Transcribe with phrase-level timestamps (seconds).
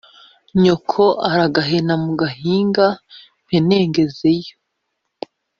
[0.63, 2.87] nyoko aragahena mu gah inga
[3.45, 4.55] mpenengeze yo